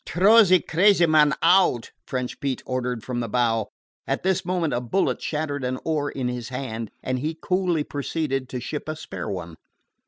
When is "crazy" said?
0.59-1.05